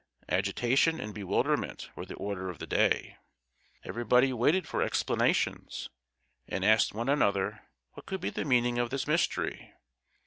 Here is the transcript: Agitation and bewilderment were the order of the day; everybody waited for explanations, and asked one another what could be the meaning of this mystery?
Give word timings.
Agitation 0.29 0.99
and 0.99 1.13
bewilderment 1.13 1.91
were 1.95 2.07
the 2.07 2.15
order 2.15 2.49
of 2.49 2.57
the 2.57 2.65
day; 2.65 3.17
everybody 3.83 4.33
waited 4.33 4.67
for 4.67 4.81
explanations, 4.81 5.89
and 6.47 6.65
asked 6.65 6.95
one 6.95 7.07
another 7.07 7.65
what 7.93 8.07
could 8.07 8.19
be 8.19 8.31
the 8.31 8.43
meaning 8.43 8.79
of 8.79 8.89
this 8.89 9.05
mystery? 9.05 9.75